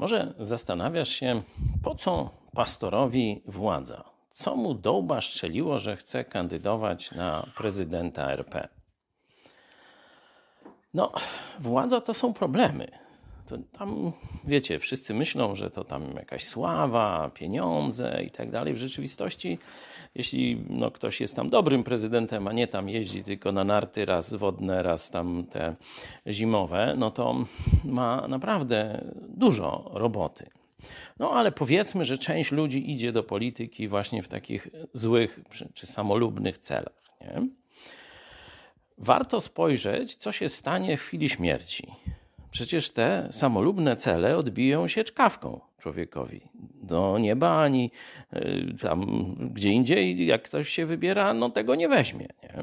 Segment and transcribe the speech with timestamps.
[0.00, 1.42] Może zastanawiasz się,
[1.82, 4.04] po co pastorowi władza?
[4.30, 8.68] Co mu dołba strzeliło, że chce kandydować na prezydenta RP?
[10.94, 11.12] No,
[11.58, 12.88] władza to są problemy.
[13.50, 14.12] To tam,
[14.44, 18.74] wiecie, wszyscy myślą, że to tam jakaś sława, pieniądze i tak dalej.
[18.74, 19.58] W rzeczywistości,
[20.14, 24.34] jeśli no, ktoś jest tam dobrym prezydentem, a nie tam jeździ tylko na narty, raz
[24.34, 25.76] wodne, raz tam te
[26.26, 27.46] zimowe, no to
[27.84, 30.46] ma naprawdę dużo roboty.
[31.18, 35.40] No ale powiedzmy, że część ludzi idzie do polityki właśnie w takich złych
[35.74, 37.02] czy samolubnych celach.
[37.20, 37.48] Nie?
[38.98, 41.86] Warto spojrzeć, co się stanie w chwili śmierci.
[42.50, 46.40] Przecież te samolubne cele odbiją się czkawką człowiekowi.
[46.82, 47.90] Do nieba ani
[48.32, 49.06] y, tam
[49.54, 52.28] gdzie indziej, jak ktoś się wybiera, no tego nie weźmie.
[52.42, 52.62] Nie?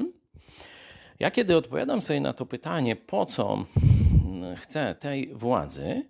[1.20, 3.64] Ja kiedy odpowiadam sobie na to pytanie, po co
[4.56, 6.08] chcę tej władzy,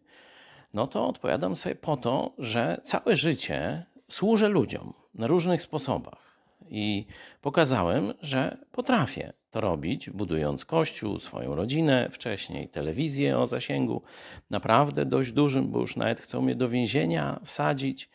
[0.74, 6.38] no to odpowiadam sobie po to, że całe życie służę ludziom na różnych sposobach.
[6.70, 7.06] I
[7.42, 14.02] pokazałem, że potrafię robić, budując kościół, swoją rodzinę, wcześniej telewizję o zasięgu
[14.50, 18.10] naprawdę dość dużym, bo już nawet chcą mnie do więzienia wsadzić.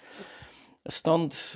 [0.89, 1.53] Stąd,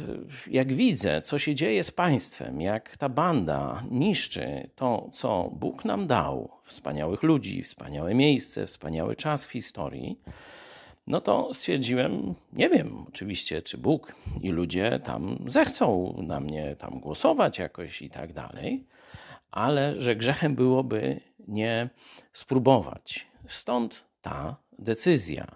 [0.47, 6.07] jak widzę, co się dzieje z państwem, jak ta banda niszczy to, co Bóg nam
[6.07, 10.19] dał wspaniałych ludzi, wspaniałe miejsce, wspaniały czas w historii
[11.07, 16.99] no to stwierdziłem, nie wiem oczywiście, czy Bóg i ludzie tam zechcą na mnie tam
[16.99, 18.85] głosować jakoś i tak dalej,
[19.51, 21.89] ale że grzechem byłoby nie
[22.33, 23.27] spróbować.
[23.47, 25.55] Stąd ta decyzja.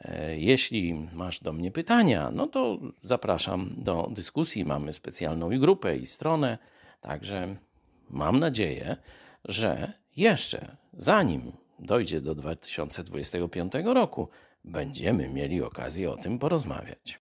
[0.00, 4.64] E, jeśli masz do mnie pytania, no to zapraszam do dyskusji.
[4.64, 6.58] Mamy specjalną i grupę i stronę,
[7.00, 7.56] także
[8.10, 8.96] mam nadzieję,
[9.44, 14.28] że jeszcze zanim dojdzie do 2025 roku,
[14.64, 17.20] będziemy mieli okazję o tym porozmawiać.